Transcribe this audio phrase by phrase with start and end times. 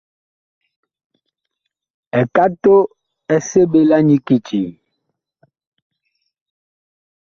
[2.21, 2.75] Ekato
[3.33, 4.61] ɛ seɓe la nyi kiti?